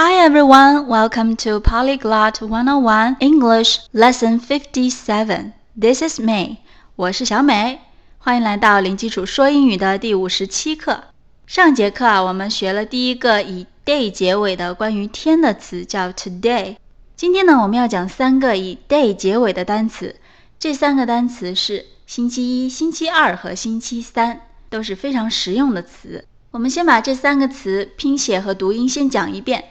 [0.00, 5.52] Hi everyone, welcome to Polyglot 101 English Lesson 57.
[5.74, 6.58] This is May.
[6.94, 7.80] 我是小美，
[8.18, 11.02] 欢迎来到零基础说英语的第五十七课。
[11.48, 16.76] 上节课啊，我们学了第一个以 day 结尾的关于天的词，叫 today。
[17.16, 20.14] 今天呢，我们要讲三个以 day 结尾的单词。
[20.60, 26.24] 这三个单词是星期一、星期二和星期三，都是非常实用的词。
[26.52, 29.64] 我们先把这三个词拼写和读音先讲一遍。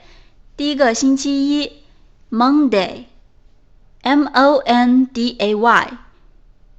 [0.58, 1.72] 第一个星期一
[2.32, 5.98] ，Monday，M O N D A Y，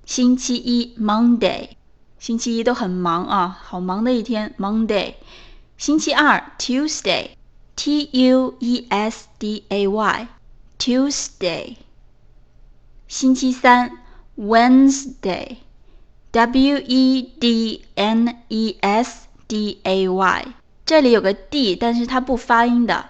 [0.04, 1.70] 星期一，Monday，
[2.20, 5.14] 星期一都很忙啊，好忙的一天，Monday。
[5.78, 11.78] 星期二，Tuesday，T U E S D A Y，Tuesday。
[13.08, 14.00] 星期三
[14.38, 20.46] ，Wednesday，W E D N E S D A Y，
[20.86, 23.06] 这里有个 D，但是它不发音的。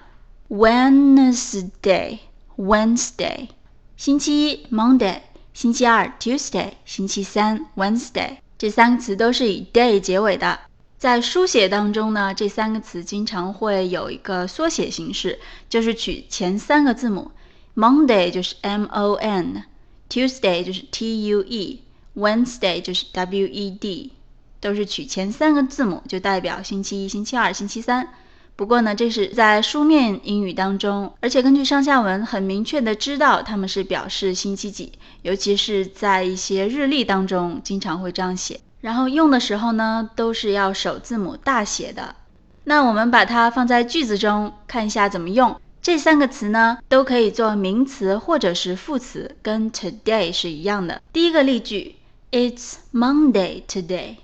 [0.49, 2.17] Wednesday,
[2.57, 3.49] Wednesday，
[3.95, 5.19] 星期一 Monday，
[5.53, 10.59] 星期二 Tuesday，星期三 Wednesday，这三个词都是以 day 结尾的。
[10.97, 15.37] 在书写当中呢，这三个词经常会有一个缩写形式，
[15.69, 17.29] 就是取前三个字母。
[17.75, 24.13] Monday 就是 M O N，Tuesday 就是 T U E，Wednesday 就是 W E D，
[24.59, 28.15] 都是取前三个字母，就代表星期一、星期二、星期三。
[28.59, 38.59] 不过呢，这是在书面英语当中，而且根据上下文很明确的知道他们是表示星期几，尤其是在一些日历当中经常会这样写。
[38.81, 42.17] 然后用的时候呢，都是要首字母大写的。
[42.65, 45.55] 那我们把它放在句子中看一下怎么用。
[45.81, 51.01] 这三个词呢，都可以做名词或者是副词，跟 today 是一样的。
[51.13, 51.95] 第一个例句
[52.33, 54.17] ：It's Monday today.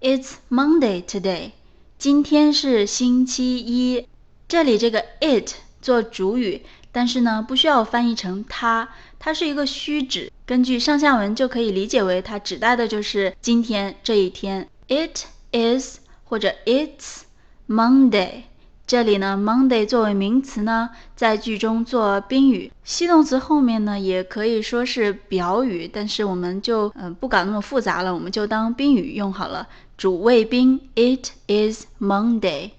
[0.00, 1.50] It's Monday today.
[1.98, 4.06] 今天是星期一，
[4.46, 6.60] 这里这个 it 做主语，
[6.92, 14.68] 但是呢不需要翻译成它，它是一个虚指，根据上下文就可以理解为它指代的就是今天这一天。
[14.88, 17.22] It is 或者 it's
[17.66, 18.42] Monday，
[18.86, 29.66] 这里呢 Monday 作为名词呢，在句中做宾语，系动词后面呢也可以说是表语，但是我们就嗯不搞那么复杂了，我们就当宾语用好了。
[29.98, 32.70] 主谓宾，It is Monday，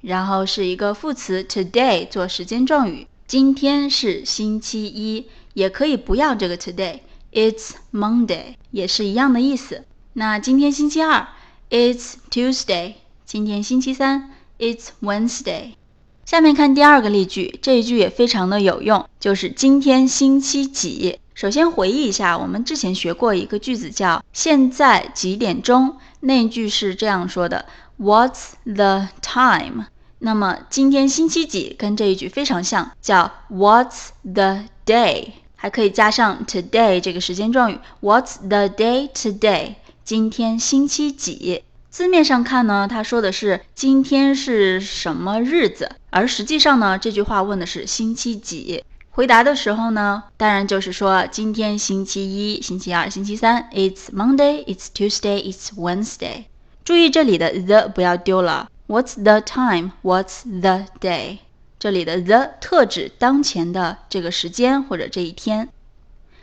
[0.00, 3.06] 然后是一个副词 today 做时间状语。
[3.26, 9.84] 今天是星期一，也可以不要这个 today，It's Monday 也是一样的意思。
[10.14, 11.28] 那今天星期二
[11.68, 12.94] ，It's Tuesday。
[13.26, 15.74] 今天星期三，It's Wednesday。
[16.24, 21.20] 下面看第二个例句，这一句也非常的有用，就是今天星期几。
[21.34, 25.98] 首先回忆一下，我们之前学过一个句子，叫现在几点钟？
[26.20, 27.66] 那句是这样说的
[27.98, 29.84] ：What's the time？
[30.18, 31.76] 那么今天星期几？
[31.78, 35.28] 跟这一句非常像，叫 What's the day？
[35.54, 37.78] 还可以加上 today 这个时间状语。
[38.00, 39.74] What's the day today？
[40.04, 41.62] 今天星期几？
[41.96, 48.84] 字面上看呢，他说的是今天是什么日子，而实际上呢，这句话问的是星期几。
[49.08, 53.70] 回答的时候呢，当然就是说今天星期一、星期二、星期三。
[53.72, 56.44] It's Monday, it's Tuesday, it's Wednesday。
[56.84, 58.68] 注意这里的 the 不要丢了。
[58.88, 59.92] What's the time?
[60.02, 61.38] What's the day?
[61.78, 65.70] 这里的 the 特指当前的这个时间或者这一天。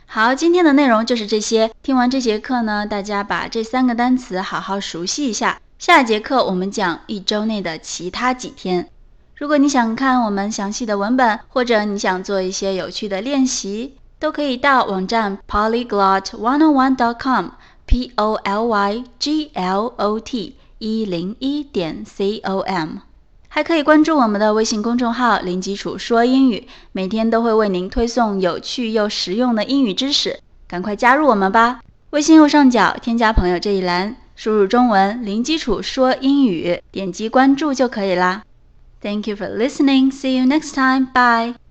[0.06, 1.72] 好，今天的内容就是这些。
[1.82, 5.60] 听完这节课呢，大家把这三个单词好好熟悉一下。
[5.78, 8.88] 下节课我们讲一周内的其他几天。
[9.36, 22.98] 如果你想看我们详细的文本，或者你想做一些有趣的练习，都可以到网站 polyglot101.com，p o l y g l o t 一零一点 c o m，
[23.54, 31.78] 还可以关注我们的微信公众号“零基础说英语”，每天都会为您推送有趣又实用的英语知识，赶快加入我们吧！
[32.10, 38.42] 微信右上角添加朋友这一栏，输入中文“零基础说英语”，点击关注就可以啦。
[39.00, 40.10] Thank you for listening.
[40.10, 41.06] See you next time.
[41.14, 41.63] Bye.